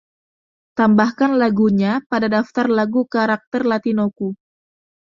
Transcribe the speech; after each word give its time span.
Tambahkan 0.81 1.31
lagunya 1.41 1.91
pada 2.11 2.25
daftar 2.35 2.65
lagu 2.79 3.01
carácter 3.13 3.61
latinoku. 3.71 4.29